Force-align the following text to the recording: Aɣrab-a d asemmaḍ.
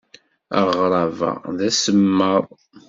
Aɣrab-a 0.59 1.31
d 1.57 1.59
asemmaḍ. 1.69 2.45